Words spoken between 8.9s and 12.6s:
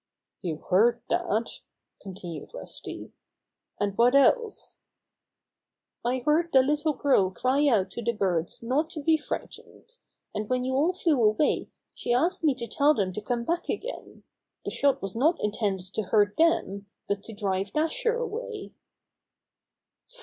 to be frightened, and when you all flew away she asked me